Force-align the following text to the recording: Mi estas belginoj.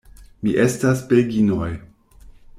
Mi 0.47 0.53
estas 0.63 1.03
belginoj. 1.13 1.69